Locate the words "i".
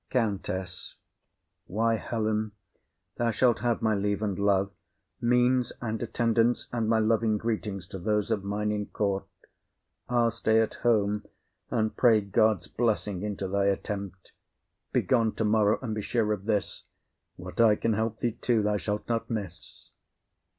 17.61-17.75